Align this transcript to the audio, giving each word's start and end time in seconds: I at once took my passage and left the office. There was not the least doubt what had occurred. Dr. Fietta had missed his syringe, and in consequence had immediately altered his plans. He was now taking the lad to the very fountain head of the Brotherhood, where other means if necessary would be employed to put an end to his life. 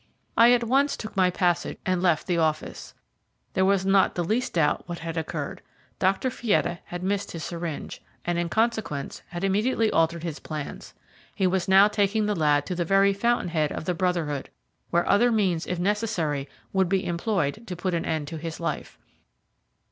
I 0.35 0.51
at 0.53 0.63
once 0.63 0.97
took 0.97 1.15
my 1.15 1.29
passage 1.29 1.77
and 1.85 2.01
left 2.01 2.25
the 2.25 2.39
office. 2.39 2.95
There 3.53 3.63
was 3.63 3.85
not 3.85 4.15
the 4.15 4.23
least 4.23 4.53
doubt 4.53 4.81
what 4.89 4.97
had 4.97 5.15
occurred. 5.15 5.61
Dr. 5.99 6.31
Fietta 6.31 6.79
had 6.85 7.03
missed 7.03 7.33
his 7.33 7.43
syringe, 7.43 8.01
and 8.25 8.39
in 8.39 8.49
consequence 8.49 9.21
had 9.27 9.43
immediately 9.43 9.91
altered 9.91 10.23
his 10.23 10.39
plans. 10.39 10.95
He 11.35 11.45
was 11.45 11.67
now 11.67 11.87
taking 11.87 12.25
the 12.25 12.33
lad 12.35 12.65
to 12.65 12.73
the 12.73 12.83
very 12.83 13.13
fountain 13.13 13.49
head 13.49 13.71
of 13.71 13.85
the 13.85 13.93
Brotherhood, 13.93 14.49
where 14.89 15.07
other 15.07 15.31
means 15.31 15.67
if 15.67 15.77
necessary 15.77 16.49
would 16.73 16.89
be 16.89 17.05
employed 17.05 17.67
to 17.67 17.75
put 17.75 17.93
an 17.93 18.03
end 18.03 18.27
to 18.29 18.37
his 18.39 18.59
life. 18.59 18.97